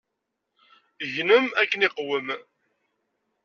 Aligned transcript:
Gnem 1.13 1.45
akken 1.61 1.85
iqwem. 1.87 2.27